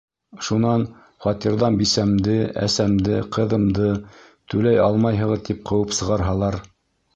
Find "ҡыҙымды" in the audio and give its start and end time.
3.37-3.93